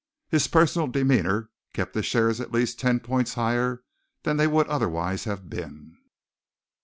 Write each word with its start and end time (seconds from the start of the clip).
His 0.29 0.47
personal 0.47 0.87
demeanor 0.87 1.51
kept 1.73 1.93
his 1.93 2.07
shares 2.07 2.41
at 2.41 2.51
least 2.51 2.79
ten 2.79 3.01
points 3.01 3.35
higher 3.35 3.83
than 4.23 4.37
they 4.37 4.47
would 4.47 4.65
otherwise 4.65 5.25
have 5.25 5.47
been. 5.47 5.95